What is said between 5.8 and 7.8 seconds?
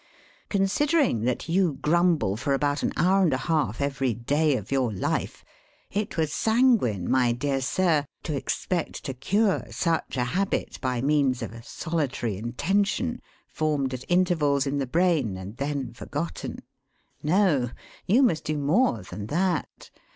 it was sanguine, my dear